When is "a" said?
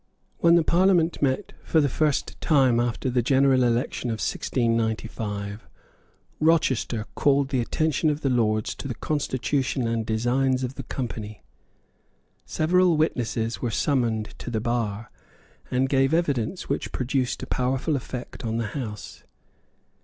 17.43-17.45